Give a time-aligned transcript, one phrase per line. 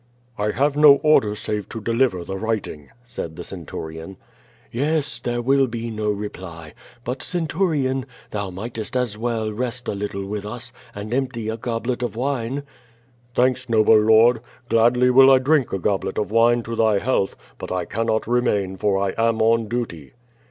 [0.35, 4.15] "I have no order save to deliver the writing," said the cen turion.
[4.71, 5.19] "Yes!
[5.19, 10.43] there wjll be no reply, but, centurion, thou mightcst as well rest a little with
[10.43, 12.63] us, and empty a goblet of wine?"
[13.35, 14.39] "Thanks, noble Ijord.
[14.69, 18.77] Gladly will I drink a goblet of wine to thy health, but I cannot remain,
[18.77, 20.13] for I am on duty."